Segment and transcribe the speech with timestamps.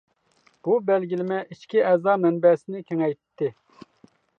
[0.67, 3.57] بۇ بەلگىلىمە ئىچكى ئەزا مەنبەسىنى كېڭەيتتى.